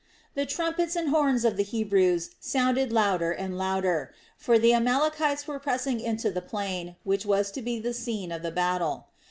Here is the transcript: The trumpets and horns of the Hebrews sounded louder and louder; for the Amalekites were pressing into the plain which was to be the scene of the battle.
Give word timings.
The 0.33 0.47
trumpets 0.47 0.95
and 0.95 1.09
horns 1.09 1.45
of 1.45 1.57
the 1.57 1.63
Hebrews 1.63 2.31
sounded 2.39 2.91
louder 2.91 3.31
and 3.31 3.55
louder; 3.55 4.11
for 4.35 4.57
the 4.57 4.73
Amalekites 4.73 5.47
were 5.47 5.59
pressing 5.59 5.99
into 5.99 6.31
the 6.31 6.41
plain 6.41 6.95
which 7.03 7.23
was 7.23 7.51
to 7.51 7.61
be 7.61 7.77
the 7.77 7.93
scene 7.93 8.31
of 8.31 8.41
the 8.41 8.49
battle. 8.49 9.05